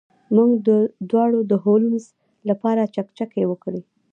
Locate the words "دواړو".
1.09-1.39